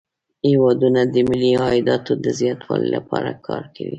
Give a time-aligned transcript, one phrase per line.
[0.47, 3.89] هیوادونه د ملي عایداتو د زیاتوالي لپاره کار کوي